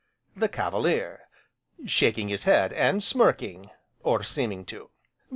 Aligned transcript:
THE 0.35 0.49
CAVALIER: 0.49 1.25
(Shaking 1.85 2.29
his 2.29 2.45
head 2.45 2.73
and 2.73 3.03
smirking, 3.03 3.69
or 4.01 4.23
seeming 4.23 4.65
to)!!! 4.65 4.89